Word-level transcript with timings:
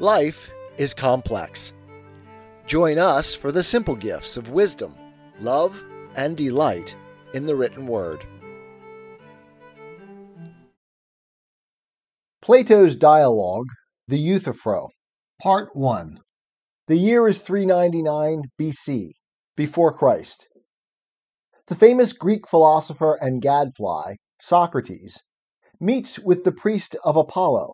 Life 0.00 0.52
is 0.76 0.94
complex. 0.94 1.72
Join 2.68 3.00
us 3.00 3.34
for 3.34 3.50
the 3.50 3.64
simple 3.64 3.96
gifts 3.96 4.36
of 4.36 4.50
wisdom, 4.50 4.94
love, 5.40 5.82
and 6.14 6.36
delight 6.36 6.94
in 7.34 7.46
the 7.46 7.56
written 7.56 7.84
word. 7.84 8.24
Plato's 12.40 12.94
Dialogue, 12.94 13.66
The 14.06 14.18
Euthyphro, 14.18 14.90
Part 15.42 15.70
1. 15.72 16.20
The 16.86 16.96
year 16.96 17.26
is 17.26 17.40
399 17.40 18.42
BC, 18.56 19.10
before 19.56 19.92
Christ. 19.92 20.46
The 21.66 21.74
famous 21.74 22.12
Greek 22.12 22.46
philosopher 22.46 23.18
and 23.20 23.42
gadfly, 23.42 24.14
Socrates, 24.40 25.24
meets 25.80 26.20
with 26.20 26.44
the 26.44 26.52
priest 26.52 26.94
of 27.02 27.16
Apollo, 27.16 27.72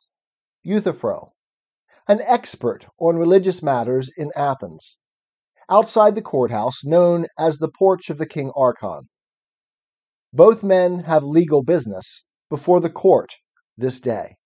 Euthyphro, 0.62 1.32
an 2.08 2.20
expert 2.26 2.86
on 2.98 3.16
religious 3.16 3.62
matters 3.62 4.10
in 4.16 4.30
Athens, 4.36 4.98
outside 5.70 6.14
the 6.14 6.22
courthouse 6.22 6.84
known 6.84 7.26
as 7.38 7.58
the 7.58 7.70
Porch 7.70 8.10
of 8.10 8.18
the 8.18 8.26
King 8.26 8.52
Archon. 8.54 9.08
Both 10.32 10.62
men 10.62 11.00
have 11.00 11.24
legal 11.24 11.62
business 11.62 12.26
before 12.50 12.80
the 12.80 12.90
court 12.90 13.30
this 13.76 14.00
day. 14.00 14.36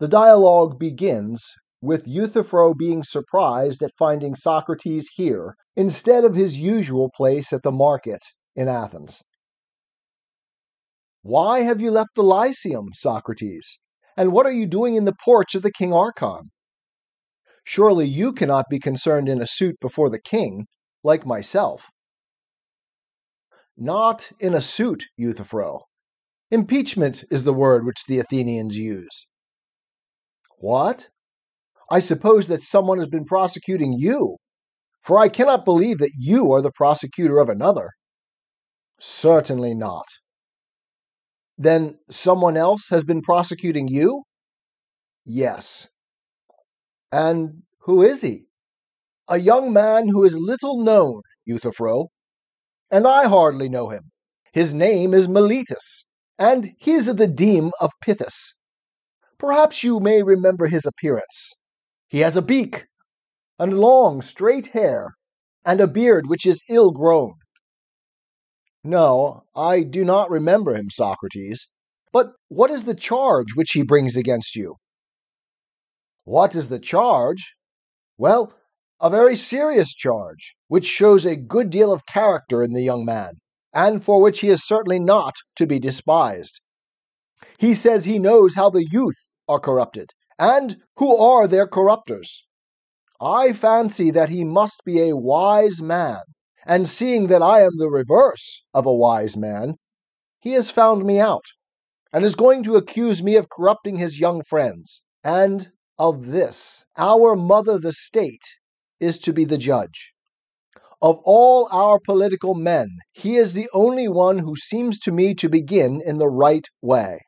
The 0.00 0.08
dialogue 0.08 0.78
begins 0.78 1.44
with 1.80 2.06
Euthyphro 2.06 2.74
being 2.74 3.04
surprised 3.04 3.82
at 3.82 3.92
finding 3.98 4.34
Socrates 4.34 5.08
here 5.14 5.54
instead 5.76 6.24
of 6.24 6.34
his 6.34 6.60
usual 6.60 7.10
place 7.16 7.52
at 7.52 7.62
the 7.62 7.72
market 7.72 8.20
in 8.54 8.68
Athens. 8.68 9.22
Why 11.22 11.60
have 11.60 11.80
you 11.80 11.90
left 11.90 12.14
the 12.14 12.22
Lyceum, 12.22 12.88
Socrates? 12.94 13.78
And 14.20 14.32
what 14.32 14.44
are 14.44 14.52
you 14.52 14.66
doing 14.66 14.96
in 14.96 15.06
the 15.06 15.14
porch 15.14 15.54
of 15.54 15.62
the 15.62 15.72
King 15.72 15.94
Archon? 15.94 16.50
Surely 17.64 18.06
you 18.06 18.34
cannot 18.34 18.66
be 18.68 18.78
concerned 18.78 19.30
in 19.30 19.40
a 19.40 19.46
suit 19.46 19.76
before 19.80 20.10
the 20.10 20.20
king, 20.20 20.66
like 21.02 21.24
myself. 21.24 21.86
Not 23.78 24.30
in 24.38 24.52
a 24.52 24.60
suit, 24.60 25.06
Euthyphro. 25.16 25.84
Impeachment 26.50 27.24
is 27.30 27.44
the 27.44 27.54
word 27.54 27.86
which 27.86 28.04
the 28.06 28.18
Athenians 28.18 28.76
use. 28.76 29.26
What? 30.58 31.08
I 31.90 31.98
suppose 32.00 32.46
that 32.48 32.60
someone 32.60 32.98
has 32.98 33.08
been 33.08 33.24
prosecuting 33.24 33.94
you, 33.94 34.36
for 35.00 35.18
I 35.18 35.30
cannot 35.30 35.64
believe 35.64 35.96
that 35.96 36.12
you 36.18 36.52
are 36.52 36.60
the 36.60 36.72
prosecutor 36.72 37.38
of 37.38 37.48
another. 37.48 37.88
Certainly 38.98 39.76
not. 39.76 40.04
Then 41.60 41.98
someone 42.08 42.56
else 42.56 42.88
has 42.88 43.04
been 43.04 43.20
prosecuting 43.20 43.86
you? 43.86 44.22
Yes. 45.26 45.90
And 47.12 47.64
who 47.80 48.02
is 48.02 48.22
he? 48.22 48.46
A 49.28 49.36
young 49.36 49.70
man 49.70 50.08
who 50.08 50.24
is 50.24 50.38
little 50.38 50.82
known, 50.82 51.20
Euthyphro, 51.44 52.08
and 52.90 53.06
I 53.06 53.28
hardly 53.28 53.68
know 53.68 53.90
him. 53.90 54.10
His 54.54 54.72
name 54.72 55.12
is 55.12 55.28
Meletus, 55.28 56.06
and 56.38 56.70
he 56.78 56.92
is 56.92 57.08
of 57.08 57.18
the 57.18 57.28
deme 57.28 57.72
of 57.78 57.90
Pitthis. 58.02 58.54
Perhaps 59.36 59.84
you 59.84 60.00
may 60.00 60.22
remember 60.22 60.66
his 60.66 60.86
appearance. 60.86 61.52
He 62.08 62.20
has 62.20 62.38
a 62.38 62.42
beak, 62.42 62.86
and 63.58 63.78
long 63.78 64.22
straight 64.22 64.68
hair, 64.68 65.14
and 65.66 65.78
a 65.78 65.86
beard 65.86 66.26
which 66.26 66.46
is 66.46 66.64
ill 66.70 66.90
grown. 66.90 67.34
No, 68.82 69.42
I 69.54 69.82
do 69.82 70.04
not 70.04 70.30
remember 70.30 70.74
him, 70.74 70.88
Socrates. 70.90 71.68
But 72.12 72.32
what 72.48 72.70
is 72.70 72.84
the 72.84 72.94
charge 72.94 73.54
which 73.54 73.72
he 73.72 73.82
brings 73.82 74.16
against 74.16 74.56
you? 74.56 74.76
What 76.24 76.54
is 76.54 76.68
the 76.68 76.78
charge? 76.78 77.56
Well, 78.16 78.52
a 79.00 79.10
very 79.10 79.36
serious 79.36 79.94
charge, 79.94 80.56
which 80.68 80.86
shows 80.86 81.24
a 81.24 81.36
good 81.36 81.70
deal 81.70 81.92
of 81.92 82.06
character 82.06 82.62
in 82.62 82.72
the 82.72 82.82
young 82.82 83.04
man, 83.04 83.34
and 83.72 84.04
for 84.04 84.20
which 84.20 84.40
he 84.40 84.48
is 84.48 84.66
certainly 84.66 84.98
not 84.98 85.34
to 85.56 85.66
be 85.66 85.78
despised. 85.78 86.60
He 87.58 87.74
says 87.74 88.04
he 88.04 88.18
knows 88.18 88.54
how 88.54 88.70
the 88.70 88.86
youth 88.90 89.32
are 89.48 89.60
corrupted, 89.60 90.10
and 90.38 90.78
who 90.96 91.16
are 91.16 91.46
their 91.46 91.66
corrupters. 91.66 92.44
I 93.20 93.52
fancy 93.52 94.10
that 94.10 94.30
he 94.30 94.44
must 94.44 94.82
be 94.84 95.08
a 95.08 95.16
wise 95.16 95.80
man 95.82 96.20
and 96.70 96.88
seeing 96.88 97.26
that 97.26 97.42
I 97.42 97.62
am 97.62 97.78
the 97.78 97.90
reverse 97.90 98.64
of 98.72 98.86
a 98.86 98.94
wise 98.94 99.36
man, 99.36 99.74
he 100.38 100.52
has 100.52 100.70
found 100.70 101.04
me 101.04 101.18
out, 101.18 101.42
and 102.12 102.24
is 102.24 102.36
going 102.36 102.62
to 102.62 102.76
accuse 102.76 103.24
me 103.24 103.34
of 103.34 103.48
corrupting 103.50 103.96
his 103.96 104.20
young 104.20 104.44
friends. 104.44 105.02
And 105.24 105.72
of 105.98 106.26
this, 106.26 106.84
our 106.96 107.34
mother, 107.34 107.76
the 107.76 107.92
state, 107.92 108.44
is 109.00 109.18
to 109.18 109.32
be 109.32 109.44
the 109.44 109.58
judge. 109.58 110.12
Of 111.02 111.18
all 111.24 111.68
our 111.72 111.98
political 111.98 112.54
men, 112.54 112.98
he 113.10 113.34
is 113.34 113.52
the 113.52 113.68
only 113.74 114.06
one 114.06 114.38
who 114.38 114.54
seems 114.54 115.00
to 115.00 115.10
me 115.10 115.34
to 115.34 115.48
begin 115.48 116.00
in 116.06 116.18
the 116.18 116.28
right 116.28 116.66
way, 116.80 117.18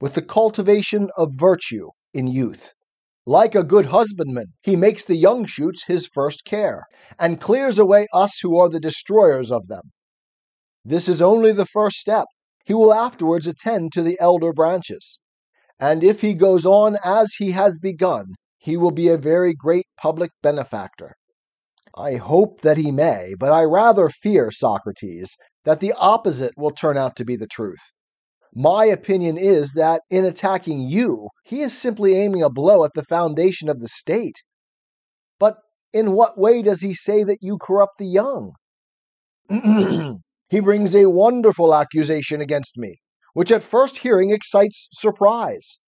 with 0.00 0.14
the 0.14 0.22
cultivation 0.22 1.08
of 1.16 1.32
virtue 1.34 1.88
in 2.14 2.28
youth. 2.28 2.74
Like 3.28 3.54
a 3.54 3.62
good 3.62 3.84
husbandman, 3.84 4.54
he 4.62 4.74
makes 4.74 5.04
the 5.04 5.14
young 5.14 5.44
shoots 5.44 5.84
his 5.84 6.06
first 6.06 6.46
care, 6.46 6.86
and 7.18 7.38
clears 7.38 7.78
away 7.78 8.06
us 8.10 8.38
who 8.40 8.56
are 8.56 8.70
the 8.70 8.80
destroyers 8.80 9.52
of 9.52 9.68
them. 9.68 9.90
This 10.82 11.10
is 11.10 11.20
only 11.20 11.52
the 11.52 11.66
first 11.66 11.98
step. 11.98 12.24
He 12.64 12.72
will 12.72 12.94
afterwards 12.94 13.46
attend 13.46 13.92
to 13.92 14.02
the 14.02 14.16
elder 14.18 14.54
branches. 14.54 15.18
And 15.78 16.02
if 16.02 16.22
he 16.22 16.32
goes 16.32 16.64
on 16.64 16.96
as 17.04 17.34
he 17.34 17.50
has 17.50 17.78
begun, 17.78 18.28
he 18.56 18.78
will 18.78 18.92
be 18.92 19.08
a 19.08 19.18
very 19.18 19.52
great 19.52 19.84
public 20.00 20.30
benefactor. 20.42 21.12
I 21.94 22.14
hope 22.14 22.62
that 22.62 22.78
he 22.78 22.90
may, 22.90 23.34
but 23.38 23.52
I 23.52 23.64
rather 23.64 24.08
fear, 24.08 24.50
Socrates, 24.50 25.36
that 25.66 25.80
the 25.80 25.92
opposite 25.98 26.52
will 26.56 26.70
turn 26.70 26.96
out 26.96 27.14
to 27.16 27.26
be 27.26 27.36
the 27.36 27.46
truth. 27.46 27.92
My 28.54 28.86
opinion 28.86 29.36
is 29.36 29.72
that 29.74 30.02
in 30.10 30.24
attacking 30.24 30.80
you, 30.80 31.28
he 31.44 31.60
is 31.60 31.76
simply 31.76 32.14
aiming 32.16 32.42
a 32.42 32.50
blow 32.50 32.84
at 32.84 32.94
the 32.94 33.04
foundation 33.04 33.68
of 33.68 33.80
the 33.80 33.88
state. 33.88 34.36
But 35.38 35.58
in 35.92 36.12
what 36.12 36.38
way 36.38 36.62
does 36.62 36.80
he 36.80 36.94
say 36.94 37.24
that 37.24 37.42
you 37.42 37.58
corrupt 37.58 37.98
the 37.98 38.06
young? 38.06 38.52
he 40.48 40.60
brings 40.60 40.94
a 40.94 41.10
wonderful 41.10 41.74
accusation 41.74 42.40
against 42.40 42.76
me, 42.76 43.00
which 43.34 43.52
at 43.52 43.62
first 43.62 43.98
hearing 43.98 44.30
excites 44.30 44.88
surprise. 44.92 45.78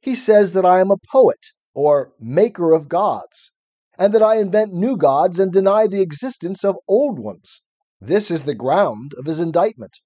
He 0.00 0.14
says 0.14 0.52
that 0.52 0.64
I 0.64 0.80
am 0.80 0.90
a 0.90 0.98
poet, 1.10 1.46
or 1.74 2.12
maker 2.20 2.72
of 2.72 2.88
gods, 2.88 3.52
and 3.98 4.14
that 4.14 4.22
I 4.22 4.38
invent 4.38 4.72
new 4.72 4.96
gods 4.96 5.38
and 5.38 5.52
deny 5.52 5.86
the 5.86 6.00
existence 6.00 6.64
of 6.64 6.76
old 6.88 7.18
ones. 7.18 7.62
This 8.00 8.30
is 8.30 8.44
the 8.44 8.54
ground 8.54 9.12
of 9.18 9.26
his 9.26 9.40
indictment. 9.40 9.98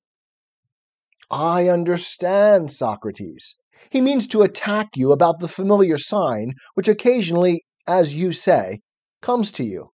I 1.31 1.69
understand, 1.69 2.73
Socrates. 2.73 3.55
He 3.89 4.01
means 4.01 4.27
to 4.29 4.43
attack 4.43 4.97
you 4.97 5.13
about 5.13 5.39
the 5.39 5.49
familiar 5.49 5.97
sign 5.97 6.55
which 6.75 6.89
occasionally, 6.89 7.63
as 7.87 8.15
you 8.15 8.33
say, 8.33 8.81
comes 9.23 9.53
to 9.53 9.65
you. 9.65 9.91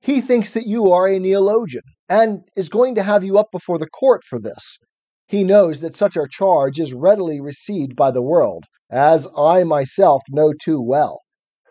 He 0.00 0.20
thinks 0.20 0.52
that 0.54 0.66
you 0.66 0.90
are 0.90 1.06
a 1.06 1.18
neologian 1.18 1.82
and 2.08 2.40
is 2.56 2.68
going 2.68 2.94
to 2.96 3.02
have 3.02 3.24
you 3.24 3.38
up 3.38 3.46
before 3.52 3.78
the 3.78 3.88
court 3.88 4.22
for 4.24 4.38
this. 4.40 4.78
He 5.26 5.44
knows 5.44 5.80
that 5.80 5.96
such 5.96 6.16
a 6.16 6.28
charge 6.28 6.78
is 6.78 6.92
readily 6.92 7.40
received 7.40 7.96
by 7.96 8.10
the 8.10 8.22
world, 8.22 8.64
as 8.90 9.28
I 9.36 9.64
myself 9.64 10.22
know 10.30 10.52
too 10.52 10.80
well. 10.80 11.22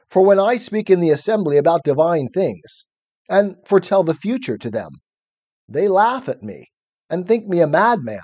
For 0.09 0.25
when 0.25 0.39
I 0.39 0.57
speak 0.57 0.89
in 0.89 0.99
the 0.99 1.11
assembly 1.11 1.57
about 1.57 1.83
divine 1.83 2.29
things, 2.29 2.85
and 3.29 3.55
foretell 3.65 4.03
the 4.03 4.13
future 4.13 4.57
to 4.57 4.71
them, 4.71 4.91
they 5.67 5.87
laugh 5.87 6.27
at 6.27 6.43
me 6.43 6.67
and 7.09 7.27
think 7.27 7.47
me 7.47 7.61
a 7.61 7.67
madman. 7.67 8.19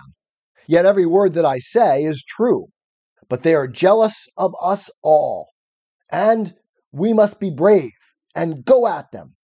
Yet 0.69 0.85
every 0.85 1.07
word 1.07 1.33
that 1.33 1.45
I 1.45 1.57
say 1.57 2.03
is 2.03 2.23
true. 2.23 2.67
But 3.27 3.41
they 3.41 3.55
are 3.55 3.67
jealous 3.67 4.27
of 4.37 4.53
us 4.61 4.91
all. 5.01 5.47
And 6.11 6.53
we 6.91 7.11
must 7.11 7.39
be 7.39 7.49
brave 7.49 7.89
and 8.35 8.63
go 8.63 8.85
at 8.85 9.09
them. 9.11 9.35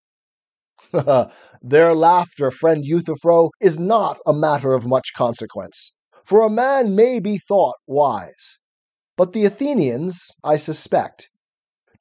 Their 1.64 1.96
laughter, 1.96 2.52
friend 2.52 2.86
Euthyphro, 2.86 3.50
is 3.60 3.80
not 3.80 4.20
a 4.28 4.34
matter 4.34 4.74
of 4.74 4.86
much 4.86 5.14
consequence, 5.18 5.96
for 6.24 6.44
a 6.44 6.50
man 6.50 6.96
may 6.96 7.20
be 7.20 7.40
thought 7.40 7.78
wise. 7.88 8.60
But 9.18 9.34
the 9.34 9.46
Athenians, 9.46 10.28
I 10.44 10.58
suspect, 10.58 11.30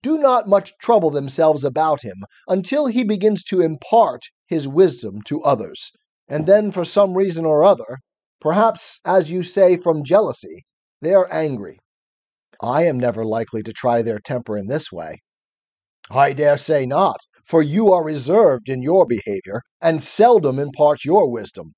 do 0.02 0.18
not 0.18 0.48
much 0.48 0.76
trouble 0.82 1.10
themselves 1.10 1.64
about 1.64 2.02
him 2.02 2.26
until 2.46 2.88
he 2.88 3.04
begins 3.04 3.42
to 3.44 3.62
impart 3.62 4.20
his 4.46 4.68
wisdom 4.68 5.22
to 5.22 5.42
others, 5.44 5.92
and 6.28 6.46
then 6.46 6.70
for 6.70 6.84
some 6.84 7.14
reason 7.14 7.46
or 7.46 7.64
other 7.64 8.00
Perhaps, 8.40 9.00
as 9.04 9.30
you 9.30 9.42
say, 9.42 9.76
from 9.76 10.04
jealousy, 10.04 10.64
they 11.00 11.14
are 11.14 11.32
angry. 11.32 11.78
I 12.60 12.84
am 12.84 12.98
never 12.98 13.24
likely 13.24 13.62
to 13.62 13.72
try 13.72 14.02
their 14.02 14.18
temper 14.18 14.56
in 14.56 14.68
this 14.68 14.92
way. 14.92 15.22
I 16.10 16.32
dare 16.32 16.58
say 16.58 16.86
not, 16.86 17.16
for 17.46 17.62
you 17.62 17.92
are 17.92 18.04
reserved 18.04 18.68
in 18.68 18.82
your 18.82 19.06
behavior, 19.06 19.62
and 19.80 20.02
seldom 20.02 20.58
impart 20.58 21.04
your 21.04 21.30
wisdom. 21.30 21.72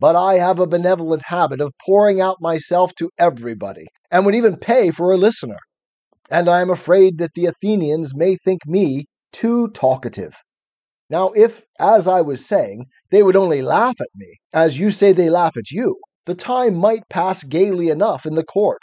But 0.00 0.16
I 0.16 0.34
have 0.34 0.58
a 0.58 0.66
benevolent 0.66 1.22
habit 1.26 1.60
of 1.60 1.72
pouring 1.86 2.20
out 2.20 2.38
myself 2.40 2.94
to 2.96 3.10
everybody, 3.18 3.86
and 4.10 4.26
would 4.26 4.34
even 4.34 4.56
pay 4.56 4.90
for 4.90 5.12
a 5.12 5.16
listener. 5.16 5.58
and 6.30 6.48
I 6.48 6.60
am 6.60 6.70
afraid 6.70 7.18
that 7.18 7.34
the 7.34 7.46
Athenians 7.46 8.16
may 8.16 8.36
think 8.36 8.66
me 8.66 9.06
too 9.32 9.68
talkative. 9.70 10.34
Now, 11.10 11.28
if, 11.30 11.64
as 11.78 12.08
I 12.08 12.22
was 12.22 12.46
saying, 12.46 12.86
they 13.10 13.22
would 13.22 13.36
only 13.36 13.62
laugh 13.62 14.00
at 14.00 14.08
me, 14.14 14.38
as 14.52 14.78
you 14.78 14.90
say 14.90 15.12
they 15.12 15.30
laugh 15.30 15.56
at 15.56 15.70
you, 15.70 15.98
the 16.24 16.34
time 16.34 16.74
might 16.74 17.08
pass 17.08 17.44
gaily 17.44 17.90
enough 17.90 18.24
in 18.24 18.34
the 18.34 18.44
court. 18.44 18.82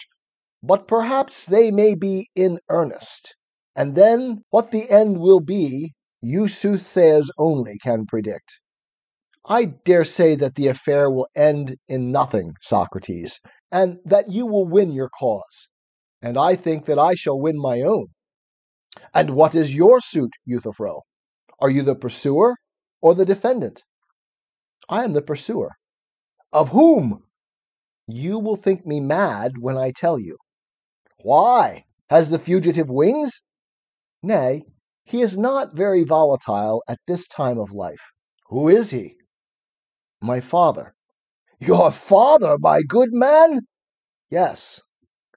But 0.61 0.87
perhaps 0.87 1.45
they 1.45 1.71
may 1.71 1.95
be 1.95 2.29
in 2.35 2.59
earnest, 2.69 3.35
and 3.75 3.95
then 3.95 4.43
what 4.51 4.71
the 4.71 4.89
end 4.91 5.19
will 5.19 5.39
be, 5.39 5.93
you 6.21 6.47
soothsayers 6.47 7.31
only 7.37 7.77
can 7.79 8.05
predict. 8.05 8.59
I 9.45 9.65
dare 9.65 10.05
say 10.05 10.35
that 10.35 10.53
the 10.53 10.67
affair 10.67 11.09
will 11.09 11.27
end 11.35 11.77
in 11.87 12.11
nothing, 12.11 12.53
Socrates, 12.61 13.39
and 13.71 13.97
that 14.05 14.31
you 14.31 14.45
will 14.45 14.67
win 14.67 14.91
your 14.91 15.09
cause. 15.09 15.69
And 16.21 16.37
I 16.37 16.55
think 16.55 16.85
that 16.85 16.99
I 16.99 17.15
shall 17.15 17.39
win 17.39 17.59
my 17.59 17.81
own. 17.81 18.07
And 19.15 19.31
what 19.31 19.55
is 19.55 19.73
your 19.73 19.99
suit, 19.99 20.33
Euthyphro? 20.45 21.01
Are 21.61 21.69
you 21.69 21.83
the 21.83 21.95
pursuer 21.95 22.55
or 23.01 23.13
the 23.13 23.25
defendant? 23.25 23.83
I 24.89 25.03
am 25.03 25.13
the 25.13 25.21
pursuer. 25.21 25.73
Of 26.51 26.69
whom? 26.69 27.23
You 28.07 28.39
will 28.39 28.55
think 28.55 28.85
me 28.85 28.99
mad 28.99 29.53
when 29.59 29.77
I 29.77 29.91
tell 29.95 30.19
you. 30.19 30.37
Why? 31.21 31.85
Has 32.09 32.29
the 32.29 32.39
fugitive 32.39 32.89
wings? 32.89 33.43
Nay, 34.23 34.63
he 35.05 35.21
is 35.21 35.37
not 35.37 35.75
very 35.75 36.03
volatile 36.03 36.83
at 36.87 36.99
this 37.07 37.27
time 37.27 37.59
of 37.59 37.71
life. 37.71 38.01
Who 38.47 38.67
is 38.67 38.91
he? 38.91 39.15
My 40.21 40.41
father. 40.41 40.93
Your 41.59 41.91
father, 41.91 42.57
my 42.59 42.81
good 42.87 43.09
man? 43.11 43.61
Yes. 44.29 44.81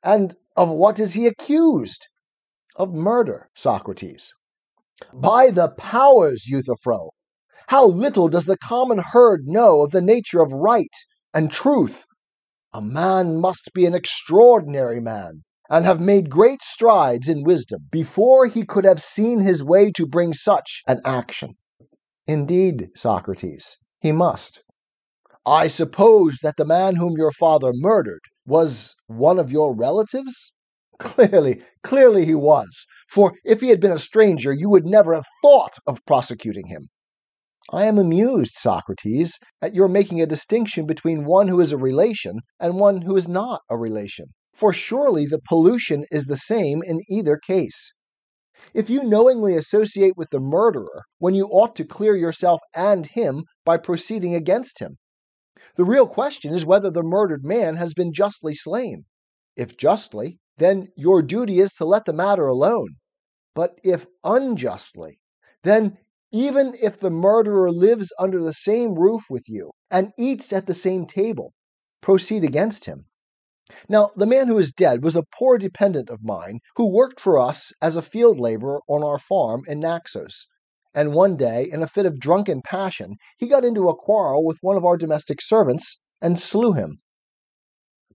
And 0.02 0.36
of 0.56 0.70
what 0.70 0.98
is 0.98 1.14
he 1.14 1.26
accused? 1.26 2.08
Of 2.76 2.92
murder, 2.92 3.50
Socrates. 3.54 4.32
By 5.12 5.50
the 5.50 5.70
powers, 5.70 6.46
Euthyphro! 6.48 7.10
How 7.66 7.86
little 7.86 8.28
does 8.28 8.44
the 8.46 8.56
common 8.56 8.98
herd 8.98 9.46
know 9.46 9.82
of 9.82 9.90
the 9.90 10.00
nature 10.00 10.40
of 10.40 10.52
right 10.52 10.94
and 11.32 11.50
truth! 11.50 12.04
A 12.72 12.80
man 12.80 13.40
must 13.40 13.70
be 13.74 13.86
an 13.86 13.94
extraordinary 13.94 15.00
man, 15.00 15.42
and 15.68 15.84
have 15.84 16.00
made 16.00 16.30
great 16.30 16.62
strides 16.62 17.28
in 17.28 17.42
wisdom, 17.42 17.88
before 17.90 18.46
he 18.46 18.64
could 18.64 18.84
have 18.84 19.02
seen 19.02 19.40
his 19.40 19.64
way 19.64 19.90
to 19.92 20.06
bring 20.06 20.32
such 20.32 20.82
an 20.86 21.00
action. 21.04 21.56
Indeed, 22.26 22.90
Socrates, 22.96 23.78
he 24.00 24.12
must. 24.12 24.62
I 25.44 25.66
suppose 25.66 26.38
that 26.42 26.56
the 26.56 26.64
man 26.64 26.96
whom 26.96 27.16
your 27.16 27.32
father 27.32 27.72
murdered 27.74 28.22
was 28.46 28.94
one 29.06 29.38
of 29.38 29.52
your 29.52 29.74
relatives? 29.74 30.53
Clearly, 30.98 31.62
clearly 31.82 32.24
he 32.24 32.34
was, 32.34 32.86
for 33.08 33.34
if 33.44 33.60
he 33.60 33.68
had 33.68 33.80
been 33.80 33.92
a 33.92 33.98
stranger, 33.98 34.52
you 34.52 34.70
would 34.70 34.86
never 34.86 35.14
have 35.14 35.26
thought 35.42 35.74
of 35.86 36.04
prosecuting 36.06 36.68
him. 36.68 36.88
I 37.72 37.86
am 37.86 37.98
amused, 37.98 38.54
Socrates, 38.56 39.38
at 39.62 39.74
your 39.74 39.88
making 39.88 40.20
a 40.20 40.26
distinction 40.26 40.86
between 40.86 41.24
one 41.24 41.48
who 41.48 41.60
is 41.60 41.72
a 41.72 41.78
relation 41.78 42.40
and 42.60 42.78
one 42.78 43.02
who 43.02 43.16
is 43.16 43.26
not 43.26 43.62
a 43.70 43.78
relation, 43.78 44.26
for 44.52 44.72
surely 44.72 45.26
the 45.26 45.40
pollution 45.40 46.04
is 46.10 46.26
the 46.26 46.36
same 46.36 46.82
in 46.84 47.00
either 47.10 47.38
case. 47.38 47.94
If 48.72 48.90
you 48.90 49.02
knowingly 49.02 49.56
associate 49.56 50.16
with 50.16 50.30
the 50.30 50.40
murderer, 50.40 51.04
when 51.18 51.34
you 51.34 51.46
ought 51.46 51.74
to 51.76 51.84
clear 51.84 52.16
yourself 52.16 52.60
and 52.74 53.06
him 53.06 53.44
by 53.64 53.78
proceeding 53.78 54.34
against 54.34 54.78
him, 54.78 54.98
the 55.76 55.84
real 55.84 56.06
question 56.06 56.54
is 56.54 56.64
whether 56.64 56.90
the 56.90 57.02
murdered 57.02 57.44
man 57.44 57.76
has 57.76 57.94
been 57.94 58.12
justly 58.12 58.54
slain. 58.54 59.06
If 59.56 59.76
justly, 59.76 60.38
then 60.58 60.88
your 60.96 61.22
duty 61.22 61.60
is 61.60 61.72
to 61.74 61.84
let 61.84 62.04
the 62.04 62.12
matter 62.12 62.46
alone. 62.46 62.96
But 63.54 63.78
if 63.82 64.06
unjustly, 64.22 65.20
then 65.62 65.98
even 66.32 66.74
if 66.82 66.98
the 66.98 67.10
murderer 67.10 67.70
lives 67.70 68.12
under 68.18 68.42
the 68.42 68.52
same 68.52 68.94
roof 68.94 69.22
with 69.30 69.48
you 69.48 69.70
and 69.90 70.12
eats 70.18 70.52
at 70.52 70.66
the 70.66 70.74
same 70.74 71.06
table, 71.06 71.52
proceed 72.00 72.44
against 72.44 72.86
him. 72.86 73.06
Now, 73.88 74.10
the 74.16 74.26
man 74.26 74.48
who 74.48 74.58
is 74.58 74.72
dead 74.72 75.02
was 75.02 75.16
a 75.16 75.24
poor 75.38 75.56
dependent 75.58 76.10
of 76.10 76.22
mine 76.22 76.58
who 76.76 76.90
worked 76.90 77.18
for 77.18 77.38
us 77.38 77.72
as 77.80 77.96
a 77.96 78.02
field 78.02 78.38
laborer 78.38 78.80
on 78.88 79.02
our 79.02 79.18
farm 79.18 79.62
in 79.66 79.80
Naxos. 79.80 80.46
And 80.92 81.14
one 81.14 81.36
day, 81.36 81.68
in 81.70 81.82
a 81.82 81.88
fit 81.88 82.04
of 82.04 82.20
drunken 82.20 82.62
passion, 82.62 83.16
he 83.38 83.48
got 83.48 83.64
into 83.64 83.88
a 83.88 83.96
quarrel 83.96 84.44
with 84.44 84.58
one 84.60 84.76
of 84.76 84.84
our 84.84 84.96
domestic 84.96 85.40
servants 85.40 86.02
and 86.20 86.38
slew 86.38 86.72
him. 86.72 87.00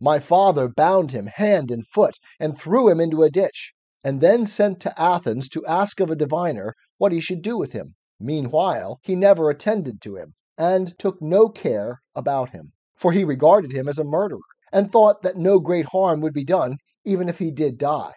My 0.02 0.20
father 0.20 0.70
bound 0.70 1.12
him 1.12 1.28
hand 1.28 1.70
and 1.70 1.86
foot 1.86 2.20
and 2.40 2.58
threw 2.58 2.88
him 2.88 3.02
into 3.02 3.22
a 3.22 3.30
ditch, 3.30 3.74
and 4.02 4.22
then 4.22 4.46
sent 4.46 4.80
to 4.80 4.98
Athens 4.98 5.50
to 5.50 5.66
ask 5.66 6.00
of 6.00 6.10
a 6.10 6.16
diviner 6.16 6.74
what 6.98 7.12
he 7.12 7.20
should 7.20 7.42
do 7.42 7.58
with 7.58 7.74
him. 7.74 7.96
Meanwhile, 8.18 9.02
he 9.04 9.18
never 9.18 9.50
attended 9.50 10.02
to 10.04 10.16
him, 10.16 10.36
and 10.58 10.98
took 10.98 11.22
no 11.22 11.50
care 11.50 12.00
about 12.16 12.52
him, 12.52 12.72
for 12.96 13.12
he 13.12 13.26
regarded 13.26 13.74
him 13.74 13.90
as 13.90 14.00
a 14.00 14.06
murderer, 14.06 14.40
and 14.72 14.90
thought 14.90 15.22
that 15.24 15.36
no 15.36 15.60
great 15.60 15.88
harm 15.88 16.22
would 16.22 16.34
be 16.34 16.46
done 16.46 16.78
even 17.04 17.28
if 17.28 17.40
he 17.40 17.52
did 17.52 17.78
die. 17.78 18.14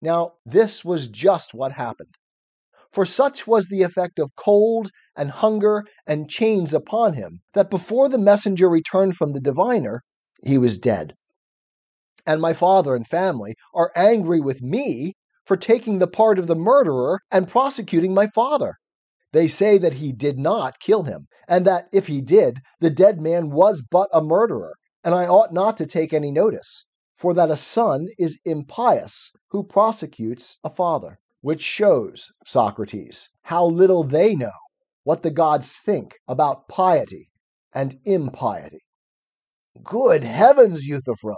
Now, 0.00 0.34
this 0.46 0.84
was 0.84 1.08
just 1.08 1.54
what 1.54 1.72
happened. 1.72 2.14
For 2.92 3.04
such 3.04 3.48
was 3.48 3.66
the 3.66 3.82
effect 3.82 4.20
of 4.20 4.36
cold 4.36 4.92
and 5.16 5.30
hunger 5.30 5.84
and 6.06 6.30
chains 6.30 6.72
upon 6.72 7.14
him, 7.14 7.40
that 7.54 7.68
before 7.68 8.08
the 8.08 8.16
messenger 8.16 8.68
returned 8.68 9.16
from 9.16 9.32
the 9.32 9.40
diviner, 9.40 10.04
he 10.42 10.58
was 10.58 10.78
dead. 10.78 11.14
And 12.26 12.40
my 12.40 12.52
father 12.52 12.94
and 12.94 13.06
family 13.06 13.54
are 13.74 13.92
angry 13.96 14.40
with 14.40 14.62
me 14.62 15.14
for 15.46 15.56
taking 15.56 15.98
the 15.98 16.06
part 16.06 16.38
of 16.38 16.46
the 16.46 16.54
murderer 16.54 17.20
and 17.30 17.48
prosecuting 17.48 18.12
my 18.12 18.26
father. 18.28 18.76
They 19.32 19.48
say 19.48 19.78
that 19.78 19.94
he 19.94 20.12
did 20.12 20.38
not 20.38 20.80
kill 20.80 21.02
him, 21.04 21.26
and 21.46 21.66
that 21.66 21.88
if 21.92 22.06
he 22.06 22.20
did, 22.20 22.58
the 22.80 22.90
dead 22.90 23.20
man 23.20 23.50
was 23.50 23.82
but 23.90 24.08
a 24.12 24.22
murderer, 24.22 24.74
and 25.04 25.14
I 25.14 25.26
ought 25.26 25.52
not 25.52 25.76
to 25.78 25.86
take 25.86 26.12
any 26.12 26.30
notice, 26.30 26.86
for 27.14 27.34
that 27.34 27.50
a 27.50 27.56
son 27.56 28.06
is 28.18 28.40
impious 28.44 29.32
who 29.50 29.64
prosecutes 29.64 30.58
a 30.64 30.70
father. 30.70 31.18
Which 31.40 31.62
shows, 31.62 32.32
Socrates, 32.44 33.28
how 33.42 33.64
little 33.64 34.02
they 34.02 34.34
know 34.34 34.50
what 35.04 35.22
the 35.22 35.30
gods 35.30 35.72
think 35.72 36.16
about 36.26 36.68
piety 36.68 37.30
and 37.72 37.98
impiety. 38.04 38.80
Good 39.84 40.24
heavens, 40.24 40.86
Euthyphro! 40.86 41.36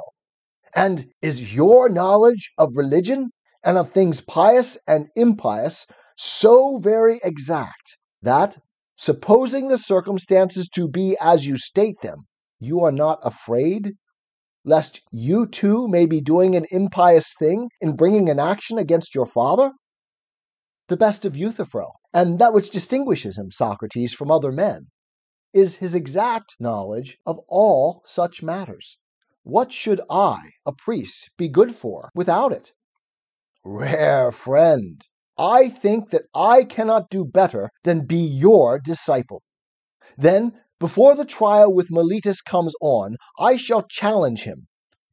And 0.75 1.11
is 1.21 1.55
your 1.55 1.89
knowledge 1.89 2.53
of 2.57 2.77
religion 2.77 3.31
and 3.63 3.77
of 3.77 3.91
things 3.91 4.21
pious 4.21 4.79
and 4.87 5.09
impious 5.15 5.87
so 6.17 6.79
very 6.79 7.21
exact 7.23 7.99
that, 8.23 8.59
supposing 8.97 9.69
the 9.69 9.79
circumstances 9.79 10.69
to 10.71 10.89
be 10.89 11.17
as 11.21 11.47
you 11.47 11.57
state 11.57 12.01
them, 12.03 12.25
you 12.59 12.81
are 12.81 12.93
not 12.93 13.19
afraid 13.23 13.93
lest 14.65 15.01
you 15.11 15.47
too 15.47 15.89
may 15.89 16.07
be 16.07 16.21
doing 16.21 16.55
an 16.55 16.67
impious 16.71 17.35
thing 17.39 17.69
in 17.81 17.97
bringing 17.97 18.29
an 18.29 18.39
action 18.39 18.79
against 18.79 19.15
your 19.15 19.27
father? 19.27 19.73
The 20.89 20.97
best 20.97 21.25
of 21.25 21.37
Euthyphro, 21.37 21.93
and 22.13 22.39
that 22.39 22.53
which 22.53 22.71
distinguishes 22.71 23.39
him, 23.39 23.51
Socrates, 23.51 24.13
from 24.13 24.31
other 24.31 24.53
men, 24.53 24.89
is 25.53 25.77
his 25.77 25.95
exact 25.95 26.57
knowledge 26.61 27.19
of 27.27 27.41
all 27.49 28.03
such 28.05 28.43
matters. 28.43 28.99
What 29.43 29.73
should 29.73 30.01
I, 30.11 30.51
a 30.67 30.73
priest, 30.73 31.31
be 31.37 31.49
good 31.49 31.75
for 31.75 32.11
without 32.15 32.53
it? 32.53 32.73
Rare 33.65 34.33
friend, 34.33 35.03
I 35.39 35.69
think 35.69 36.11
that 36.11 36.25
I 36.35 36.65
cannot 36.65 37.11
do 37.11 37.25
better 37.25 37.71
than 37.85 38.07
be 38.07 38.19
your 38.19 38.79
disciple. 38.79 39.43
Then, 40.17 40.61
before 40.79 41.15
the 41.15 41.25
trial 41.25 41.73
with 41.73 41.91
Meletus 41.91 42.43
comes 42.43 42.75
on, 42.81 43.17
I 43.39 43.57
shall 43.57 43.83
challenge 43.83 44.43
him 44.43 44.67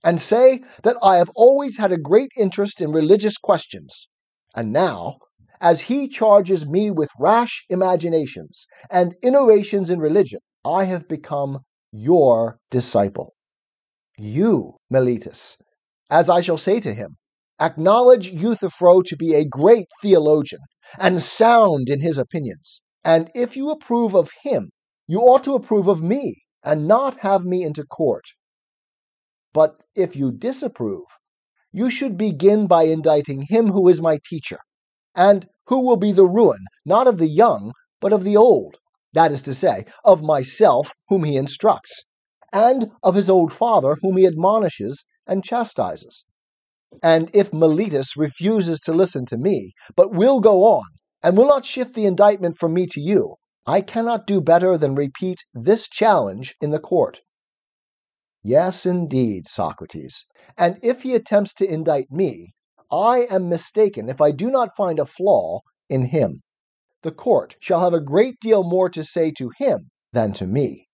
and 0.04 0.20
say 0.20 0.64
that 0.84 0.98
I 1.02 1.18
have 1.18 1.32
always 1.36 1.78
had 1.78 1.92
a 1.92 1.98
great 1.98 2.32
interest 2.40 2.82
in 2.82 2.92
religious 2.92 3.38
questions, 3.38 4.08
and 4.56 4.72
now 4.72 5.20
as 5.60 5.82
he 5.82 6.08
charges 6.08 6.66
me 6.66 6.92
with 6.92 7.10
rash 7.20 7.66
imaginations 7.70 8.68
and 8.90 9.16
innovations 9.24 9.90
in 9.90 10.00
religion, 10.00 10.40
I 10.64 10.84
have 10.86 11.08
become 11.08 11.60
your 11.92 12.60
disciple. 12.70 13.34
You, 14.18 14.78
Meletus, 14.92 15.58
as 16.10 16.30
I 16.30 16.42
shall 16.42 16.58
say 16.58 16.80
to 16.80 16.94
him, 16.94 17.18
acknowledge 17.60 18.32
Euthyphro 18.32 19.02
to 19.04 19.16
be 19.16 19.34
a 19.34 19.46
great 19.46 19.88
theologian 20.02 20.62
and 21.00 21.22
sound 21.22 21.90
in 21.90 22.02
his 22.02 22.18
opinions. 22.18 22.82
And 23.04 23.32
if 23.34 23.56
you 23.56 23.70
approve 23.72 24.14
of 24.14 24.32
him, 24.44 24.72
you 25.08 25.22
ought 25.22 25.44
to 25.46 25.56
approve 25.56 25.88
of 25.88 26.02
me 26.02 26.44
and 26.64 26.88
not 26.88 27.20
have 27.20 27.46
me 27.46 27.64
into 27.64 27.84
court. 27.84 28.26
But 29.54 29.84
if 29.96 30.16
you 30.16 30.32
disapprove, 30.32 31.06
you 31.72 31.90
should 31.90 32.18
begin 32.18 32.68
by 32.68 32.84
indicting 32.84 33.44
him 33.50 33.68
who 33.68 33.88
is 33.88 34.02
my 34.02 34.20
teacher 34.30 34.60
and 35.18 35.50
who 35.66 35.86
will 35.86 35.98
be 35.98 36.14
the 36.14 36.28
ruin, 36.28 36.60
not 36.86 37.08
of 37.08 37.18
the 37.18 37.28
young, 37.28 37.74
but 38.00 38.14
of 38.14 38.24
the 38.24 38.38
old, 38.38 38.78
that 39.14 39.32
is 39.32 39.42
to 39.42 39.54
say, 39.54 39.84
of 40.06 40.24
myself, 40.24 40.94
whom 41.10 41.24
he 41.26 41.36
instructs, 41.36 42.06
and 42.54 42.92
of 43.04 43.16
his 43.16 43.30
old 43.30 43.52
father, 43.52 43.98
whom 44.02 44.16
he 44.16 44.26
admonishes 44.26 45.04
and 45.26 45.44
chastises. 45.44 46.24
And 47.04 47.30
if 47.34 47.52
Meletus 47.52 48.16
refuses 48.16 48.80
to 48.82 48.94
listen 48.94 49.26
to 49.26 49.38
me, 49.38 49.74
but 49.96 50.14
will 50.14 50.40
go 50.40 50.64
on, 50.64 50.86
and 51.22 51.36
will 51.36 51.48
not 51.48 51.66
shift 51.66 51.96
the 51.96 52.06
indictment 52.06 52.58
from 52.58 52.74
me 52.74 52.86
to 52.92 53.02
you, 53.02 53.36
I 53.66 53.82
cannot 53.82 54.28
do 54.28 54.40
better 54.40 54.78
than 54.78 54.96
repeat 54.96 55.40
this 55.54 55.90
challenge 55.90 56.56
in 56.62 56.70
the 56.70 56.80
court. 56.80 57.22
Yes, 58.44 58.86
indeed, 58.86 59.48
Socrates. 59.50 60.24
And 60.58 60.80
if 60.82 61.02
he 61.02 61.16
attempts 61.16 61.54
to 61.56 61.70
indict 61.70 62.10
me, 62.12 62.54
I 62.92 63.28
am 63.30 63.50
mistaken 63.50 64.08
if 64.08 64.22
I 64.22 64.32
do 64.32 64.50
not 64.50 64.76
find 64.78 65.00
a 65.00 65.06
flaw 65.06 65.60
in 65.90 66.06
him. 66.06 66.42
The 67.02 67.12
court 67.12 67.56
shall 67.60 67.82
have 67.82 67.94
a 67.94 68.00
great 68.00 68.40
deal 68.40 68.64
more 68.64 68.90
to 68.90 69.04
say 69.04 69.32
to 69.38 69.52
him 69.58 69.90
than 70.14 70.34
to 70.34 70.48
me. 70.48 70.88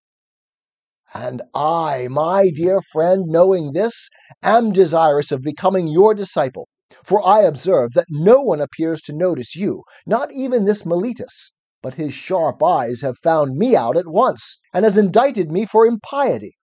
And 1.13 1.43
I, 1.53 2.07
my 2.09 2.49
dear 2.49 2.81
friend, 2.81 3.25
knowing 3.27 3.73
this, 3.73 4.09
am 4.41 4.71
desirous 4.71 5.31
of 5.31 5.41
becoming 5.41 5.87
your 5.87 6.15
disciple. 6.15 6.67
For 7.03 7.25
I 7.25 7.41
observe 7.41 7.91
that 7.93 8.07
no 8.09 8.41
one 8.41 8.59
appears 8.59 9.01
to 9.03 9.15
notice 9.15 9.55
you, 9.55 9.83
not 10.07 10.33
even 10.33 10.65
this 10.65 10.83
Meletus, 10.83 11.53
but 11.83 11.95
his 11.95 12.13
sharp 12.13 12.63
eyes 12.63 13.01
have 13.01 13.17
found 13.19 13.55
me 13.55 13.75
out 13.75 13.97
at 13.97 14.07
once, 14.07 14.59
and 14.73 14.83
has 14.83 14.97
indicted 14.97 15.51
me 15.51 15.65
for 15.65 15.85
impiety. 15.85 16.55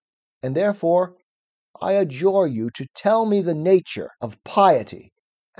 And 0.43 0.55
therefore 0.55 1.15
I 1.81 1.93
adjure 1.93 2.47
you 2.47 2.69
to 2.71 2.85
tell 2.93 3.25
me 3.25 3.41
the 3.41 3.55
nature 3.55 4.11
of 4.19 4.43
piety 4.43 5.10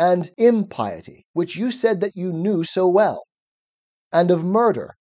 and 0.02 0.32
impiety, 0.40 1.28
which 1.34 1.56
you 1.56 1.70
said 1.70 2.02
that 2.02 2.16
you 2.16 2.34
knew 2.34 2.64
so 2.64 2.88
well, 2.88 3.22
and 4.12 4.32
of 4.32 4.44
murder, 4.44 4.96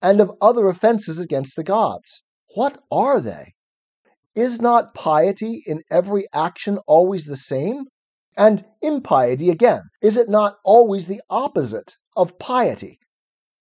and 0.00 0.18
of 0.18 0.32
other 0.40 0.66
offenses 0.70 1.18
against 1.18 1.56
the 1.56 1.62
gods. 1.62 2.24
What 2.54 2.82
are 2.90 3.20
they? 3.20 3.52
Is 4.34 4.62
not 4.62 4.94
piety 4.94 5.62
in 5.66 5.82
every 5.90 6.24
action 6.32 6.78
always 6.86 7.26
the 7.26 7.36
same? 7.36 7.84
And 8.34 8.64
impiety, 8.80 9.50
again, 9.50 9.82
is 10.00 10.16
it 10.16 10.30
not 10.30 10.54
always 10.64 11.06
the 11.06 11.20
opposite 11.28 11.92
of 12.16 12.38
piety? 12.38 12.98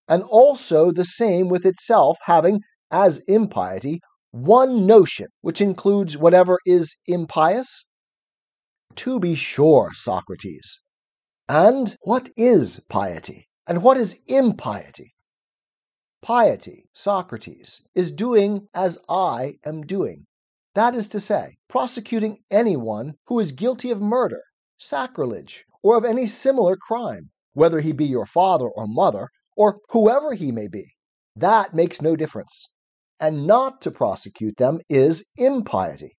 And 0.07 0.23
also 0.23 0.93
the 0.93 1.03
same 1.03 1.49
with 1.49 1.65
itself, 1.65 2.17
having, 2.23 2.61
as 2.89 3.21
impiety, 3.27 3.99
one 4.31 4.87
notion 4.87 5.27
which 5.41 5.59
includes 5.59 6.15
whatever 6.15 6.57
is 6.65 6.95
impious? 7.05 7.83
To 8.95 9.19
be 9.19 9.35
sure, 9.35 9.91
Socrates. 9.93 10.79
And 11.47 11.95
what 12.01 12.29
is 12.35 12.81
piety? 12.89 13.47
And 13.67 13.83
what 13.83 13.97
is 13.97 14.19
impiety? 14.27 15.13
Piety, 16.21 16.89
Socrates, 16.93 17.81
is 17.93 18.11
doing 18.11 18.67
as 18.73 18.97
I 19.07 19.59
am 19.63 19.83
doing. 19.83 20.25
That 20.73 20.95
is 20.95 21.07
to 21.09 21.19
say, 21.19 21.57
prosecuting 21.67 22.39
anyone 22.49 23.13
who 23.27 23.39
is 23.39 23.51
guilty 23.51 23.91
of 23.91 24.01
murder, 24.01 24.41
sacrilege, 24.79 25.65
or 25.83 25.97
of 25.97 26.05
any 26.05 26.27
similar 26.27 26.75
crime, 26.75 27.29
whether 27.53 27.79
he 27.79 27.91
be 27.91 28.05
your 28.05 28.25
father 28.25 28.67
or 28.67 28.87
mother, 28.87 29.29
or 29.55 29.79
whoever 29.89 30.33
he 30.33 30.51
may 30.51 30.67
be. 30.67 30.95
That 31.35 31.73
makes 31.73 32.01
no 32.01 32.15
difference 32.15 32.69
and 33.19 33.47
not 33.47 33.81
to 33.81 33.91
prosecute 33.91 34.57
them 34.57 34.79
is 34.89 35.25
impiety. 35.37 36.17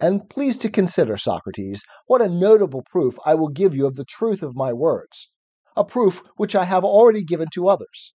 And 0.00 0.28
please 0.28 0.56
to 0.58 0.68
consider, 0.68 1.16
Socrates, 1.16 1.84
what 2.06 2.20
a 2.20 2.28
notable 2.28 2.82
proof 2.82 3.16
I 3.24 3.34
will 3.34 3.48
give 3.48 3.74
you 3.74 3.86
of 3.86 3.94
the 3.94 4.04
truth 4.04 4.42
of 4.42 4.56
my 4.56 4.72
words, 4.72 5.30
a 5.76 5.84
proof 5.84 6.22
which 6.36 6.56
I 6.56 6.64
have 6.64 6.84
already 6.84 7.22
given 7.22 7.48
to 7.54 7.68
others. 7.68 8.12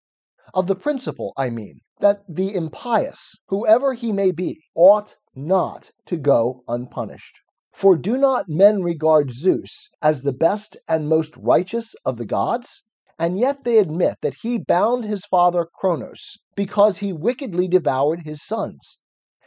Of 0.53 0.67
the 0.67 0.75
principle, 0.75 1.31
I 1.37 1.49
mean, 1.49 1.79
that 2.01 2.23
the 2.27 2.53
impious, 2.53 3.35
whoever 3.47 3.93
he 3.93 4.11
may 4.11 4.31
be, 4.31 4.63
ought 4.75 5.15
not 5.33 5.91
to 6.07 6.17
go 6.17 6.63
unpunished. 6.67 7.39
For 7.71 7.95
do 7.95 8.17
not 8.17 8.49
men 8.49 8.81
regard 8.81 9.31
Zeus 9.31 9.89
as 10.01 10.23
the 10.23 10.33
best 10.33 10.75
and 10.87 11.07
most 11.07 11.37
righteous 11.37 11.95
of 12.03 12.17
the 12.17 12.25
gods? 12.25 12.83
and 13.19 13.37
yet 13.37 13.65
they 13.65 13.77
admit 13.77 14.15
that 14.21 14.37
he 14.41 14.57
bound 14.57 15.03
his 15.03 15.25
father 15.25 15.67
Cronos 15.75 16.37
because 16.55 16.99
he 16.99 17.11
wickedly 17.11 17.67
devoured 17.67 18.21
his 18.23 18.41
sons, 18.41 18.97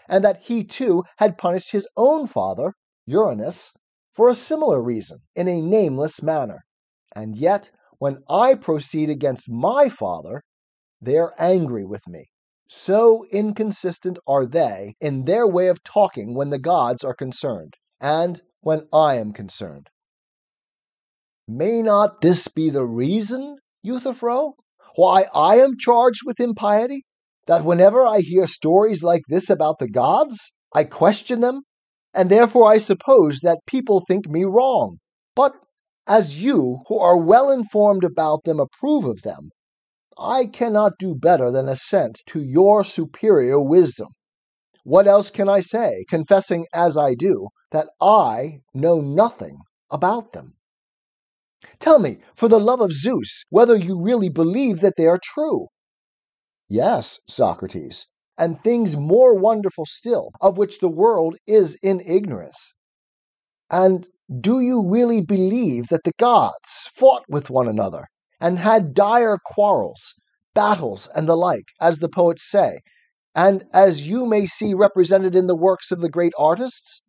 and 0.09 0.25
that 0.25 0.42
he 0.42 0.64
too 0.64 1.04
had 1.18 1.38
punished 1.38 1.73
his 1.73 1.88
own 1.97 2.26
father, 2.26 2.75
Uranus, 3.06 3.73
for 4.12 4.28
a 4.28 4.35
similar 4.35 4.82
reason 4.82 5.18
in 5.35 5.49
a 5.49 5.61
nameless 5.61 6.23
manner. 6.23 6.64
And 7.14 7.37
yet, 7.37 7.71
when 7.99 8.18
I 8.28 8.54
proceed 8.54 9.11
against 9.11 9.50
my 9.50 9.88
father, 9.88 10.42
they 11.00 11.16
are 11.16 11.35
angry 11.38 11.85
with 11.85 12.06
me. 12.09 12.30
So 12.68 13.25
inconsistent 13.30 14.18
are 14.26 14.47
they 14.47 14.94
in 15.00 15.25
their 15.25 15.47
way 15.47 15.68
of 15.68 15.82
talking 15.82 16.35
when 16.35 16.50
the 16.50 16.59
gods 16.59 17.04
are 17.04 17.14
concerned, 17.14 17.75
and 18.00 18.40
when 18.61 18.88
I 18.92 19.16
am 19.16 19.32
concerned. 19.32 19.88
May 21.47 21.82
not 21.82 22.21
this 22.23 22.49
be 22.49 22.71
the 22.71 22.87
reason, 22.87 23.59
Euthyphro, 23.82 24.54
why 24.94 25.26
I 25.35 25.56
am 25.56 25.76
charged 25.76 26.21
with 26.25 26.40
impiety? 26.40 27.04
That 27.46 27.64
whenever 27.64 28.06
I 28.06 28.20
hear 28.20 28.46
stories 28.46 29.02
like 29.02 29.22
this 29.28 29.50
about 29.50 29.78
the 29.78 29.88
gods, 29.88 30.52
I 30.75 30.84
question 30.84 31.40
them, 31.40 31.62
and 32.14 32.30
therefore 32.30 32.68
I 32.68 32.78
suppose 32.78 33.40
that 33.40 33.66
people 33.66 34.00
think 34.00 34.28
me 34.28 34.44
wrong. 34.44 34.99
But 35.34 35.54
as 36.06 36.40
you, 36.42 36.78
who 36.88 36.99
are 36.99 37.20
well 37.20 37.50
informed 37.50 38.04
about 38.04 38.44
them, 38.44 38.61
approve 38.61 39.04
of 39.04 39.22
them, 39.22 39.50
I 40.18 40.46
cannot 40.46 40.99
do 40.99 41.14
better 41.14 41.50
than 41.50 41.68
assent 41.68 42.20
to 42.28 42.40
your 42.40 42.84
superior 42.84 43.61
wisdom. 43.61 44.08
What 44.84 45.06
else 45.06 45.30
can 45.30 45.49
I 45.49 45.61
say, 45.61 46.04
confessing 46.08 46.66
as 46.72 46.96
I 46.96 47.14
do 47.14 47.49
that 47.70 47.88
I 48.00 48.61
know 48.75 49.00
nothing 49.00 49.58
about 49.90 50.32
them? 50.32 50.54
Tell 51.78 51.99
me, 51.99 52.18
for 52.34 52.49
the 52.49 52.61
love 52.61 52.80
of 52.80 52.92
Zeus, 52.92 53.44
whether 53.49 53.76
you 53.76 54.00
really 54.00 54.28
believe 54.28 54.80
that 54.80 54.94
they 54.96 55.06
are 55.06 55.20
true. 55.22 55.68
Yes, 56.75 57.21
Socrates, 57.29 58.07
and 58.38 58.64
things 58.64 58.97
more 58.97 59.35
wonderful 59.35 59.85
still, 59.85 60.31
of 60.41 60.57
which 60.57 60.81
the 60.81 60.88
world 60.88 61.37
is 61.47 61.79
in 61.83 62.00
ignorance. 62.00 62.73
And 63.71 64.09
do 64.41 64.59
you 64.59 64.83
really 64.83 65.21
believe 65.21 65.88
that 65.88 66.05
the 66.05 66.14
gods 66.19 66.88
fought 66.97 67.25
with 67.29 67.50
one 67.50 67.69
another 67.69 68.07
and 68.41 68.59
had 68.59 68.95
dire 68.95 69.37
quarrels, 69.45 70.14
battles, 70.55 71.11
and 71.14 71.29
the 71.29 71.37
like, 71.37 71.67
as 71.79 71.99
the 71.99 72.09
poets 72.09 72.50
say, 72.50 72.81
and 73.35 73.67
as 73.75 74.09
you 74.09 74.25
may 74.25 74.47
see 74.47 74.73
represented 74.73 75.37
in 75.37 75.49
the 75.49 75.55
works 75.55 75.93
of 75.93 76.00
the 76.00 76.09
great 76.09 76.33
artists? 76.38 77.02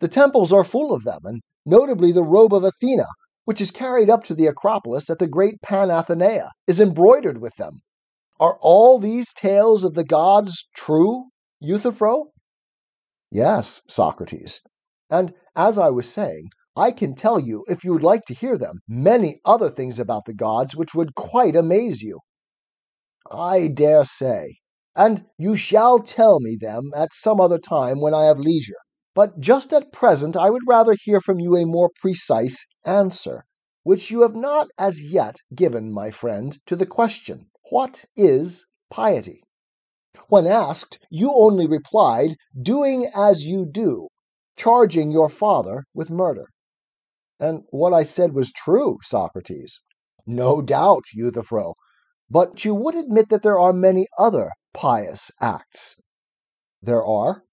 The 0.00 0.08
temples 0.08 0.52
are 0.52 0.64
full 0.64 0.92
of 0.92 1.04
them, 1.04 1.20
and 1.22 1.40
notably 1.64 2.10
the 2.10 2.24
robe 2.24 2.52
of 2.52 2.64
Athena, 2.64 3.06
which 3.44 3.60
is 3.60 3.70
carried 3.70 4.10
up 4.10 4.24
to 4.24 4.34
the 4.34 4.48
Acropolis 4.48 5.08
at 5.08 5.20
the 5.20 5.28
great 5.28 5.62
Panathenaea, 5.64 6.48
is 6.66 6.80
embroidered 6.80 7.40
with 7.40 7.54
them. 7.58 7.74
Are 8.40 8.58
all 8.60 8.98
these 8.98 9.32
tales 9.32 9.84
of 9.84 9.94
the 9.94 10.04
gods 10.04 10.68
true, 10.74 11.26
Euthyphro? 11.60 12.32
Yes, 13.30 13.82
Socrates. 13.88 14.60
And 15.08 15.34
as 15.54 15.78
I 15.78 15.90
was 15.90 16.12
saying, 16.12 16.48
I 16.76 16.90
can 16.90 17.14
tell 17.14 17.38
you, 17.38 17.64
if 17.68 17.84
you 17.84 17.92
would 17.92 18.02
like 18.02 18.24
to 18.26 18.34
hear 18.34 18.58
them, 18.58 18.80
many 18.88 19.40
other 19.44 19.70
things 19.70 20.00
about 20.00 20.24
the 20.26 20.34
gods 20.34 20.74
which 20.74 20.94
would 20.94 21.14
quite 21.14 21.54
amaze 21.54 22.02
you. 22.02 22.18
I 23.30 23.68
dare 23.68 24.04
say, 24.04 24.56
and 24.96 25.26
you 25.38 25.54
shall 25.54 26.00
tell 26.00 26.40
me 26.40 26.56
them 26.60 26.90
at 26.94 27.12
some 27.12 27.40
other 27.40 27.58
time 27.58 28.00
when 28.00 28.14
I 28.14 28.24
have 28.24 28.38
leisure. 28.38 28.74
But 29.14 29.38
just 29.38 29.72
at 29.72 29.92
present, 29.92 30.36
I 30.36 30.50
would 30.50 30.62
rather 30.66 30.96
hear 31.04 31.20
from 31.20 31.38
you 31.38 31.56
a 31.56 31.64
more 31.64 31.90
precise 32.00 32.66
answer, 32.84 33.44
which 33.84 34.10
you 34.10 34.22
have 34.22 34.34
not 34.34 34.68
as 34.76 35.00
yet 35.00 35.36
given, 35.54 35.92
my 35.92 36.10
friend, 36.10 36.58
to 36.66 36.74
the 36.74 36.86
question 36.86 37.46
What 37.70 38.04
is 38.16 38.66
piety? 38.90 39.42
When 40.28 40.46
asked, 40.46 40.98
you 41.10 41.32
only 41.34 41.66
replied, 41.66 42.36
Doing 42.60 43.08
as 43.14 43.44
you 43.44 43.66
do, 43.66 44.08
charging 44.56 45.10
your 45.10 45.28
father 45.28 45.84
with 45.94 46.10
murder. 46.10 46.46
And 47.40 47.64
what 47.70 47.92
I 47.92 48.04
said 48.04 48.32
was 48.32 48.52
true, 48.52 48.98
Socrates. 49.02 49.80
No 50.26 50.62
doubt, 50.62 51.04
Euthyphro. 51.14 51.74
But 52.30 52.64
you 52.64 52.74
would 52.74 52.94
admit 52.94 53.28
that 53.30 53.42
there 53.42 53.58
are 53.58 53.72
many 53.72 54.06
other 54.18 54.50
pious 54.72 55.30
acts. 55.40 55.96
There 56.80 57.04
are, 57.04 57.44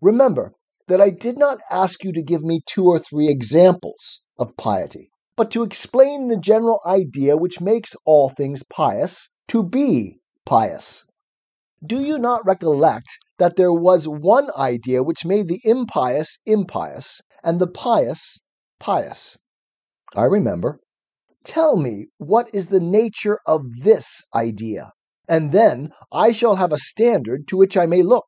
Remember 0.00 0.52
that 0.88 1.00
I 1.00 1.10
did 1.10 1.38
not 1.38 1.58
ask 1.70 2.04
you 2.04 2.12
to 2.12 2.22
give 2.22 2.42
me 2.42 2.60
two 2.66 2.84
or 2.84 2.98
three 2.98 3.28
examples 3.28 4.22
of 4.38 4.56
piety, 4.56 5.10
but 5.36 5.50
to 5.50 5.62
explain 5.62 6.28
the 6.28 6.38
general 6.38 6.80
idea 6.86 7.36
which 7.36 7.60
makes 7.60 7.94
all 8.04 8.28
things 8.30 8.62
pious 8.62 9.28
to 9.48 9.62
be 9.62 10.18
pious. 10.44 11.04
Do 11.84 12.00
you 12.00 12.18
not 12.18 12.44
recollect 12.46 13.06
that 13.38 13.56
there 13.56 13.72
was 13.72 14.08
one 14.08 14.48
idea 14.56 15.02
which 15.02 15.26
made 15.26 15.48
the 15.48 15.60
impious 15.64 16.38
impious 16.46 17.20
and 17.44 17.60
the 17.60 17.66
pious 17.66 18.38
pious? 18.80 19.36
I 20.14 20.24
remember. 20.24 20.80
Tell 21.44 21.76
me 21.76 22.06
what 22.16 22.48
is 22.52 22.68
the 22.68 22.80
nature 22.80 23.38
of 23.46 23.62
this 23.82 24.22
idea, 24.34 24.92
and 25.28 25.52
then 25.52 25.92
I 26.10 26.32
shall 26.32 26.56
have 26.56 26.72
a 26.72 26.78
standard 26.78 27.46
to 27.48 27.56
which 27.56 27.76
I 27.76 27.86
may 27.86 28.02
look 28.02 28.24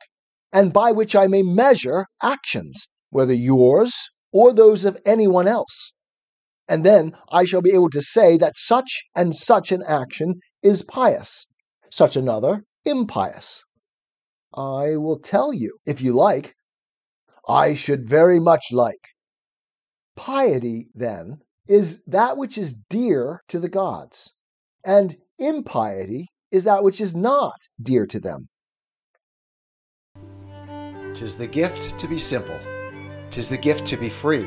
and 0.53 0.73
by 0.73 0.93
which 0.93 1.17
I 1.17 1.27
may 1.27 1.43
measure 1.43 2.07
actions, 2.23 2.89
whether 3.11 3.35
yours 3.35 3.95
or 4.33 4.53
those 4.53 4.85
of 4.85 5.01
anyone 5.05 5.49
else. 5.49 5.95
And 6.69 6.85
then 6.85 7.13
I 7.33 7.45
shall 7.45 7.63
be 7.63 7.73
able 7.73 7.91
to 7.91 8.03
say 8.03 8.37
that 8.37 8.57
such 8.57 9.05
and 9.15 9.35
such 9.35 9.73
an 9.73 9.83
action 9.89 10.41
is 10.63 10.83
pious, 10.83 11.47
such 11.91 12.15
another 12.17 12.65
impious. 12.85 13.65
I 14.55 14.97
will 14.97 15.19
tell 15.19 15.53
you, 15.53 15.79
if 15.87 16.01
you 16.01 16.15
like. 16.15 16.55
I 17.49 17.75
should 17.75 18.09
very 18.09 18.39
much 18.39 18.67
like. 18.73 19.15
Piety, 20.17 20.89
then, 20.95 21.39
is 21.67 22.03
that 22.07 22.37
which 22.37 22.59
is 22.59 22.77
dear 22.91 23.43
to 23.49 23.59
the 23.59 23.69
gods, 23.69 24.35
and 24.85 25.17
impiety 25.39 26.29
is 26.51 26.65
that 26.65 26.83
which 26.83 27.01
is 27.01 27.15
not 27.15 27.57
dear 27.81 28.07
to 28.07 28.19
them. 28.19 28.49
Tis 31.15 31.37
the 31.39 31.47
gift 31.47 31.99
to 31.99 32.09
be 32.09 32.19
simple, 32.19 32.59
tis 33.31 33.49
the 33.49 33.59
gift 33.59 33.87
to 33.87 33.97
be 33.97 34.09
free, 34.09 34.47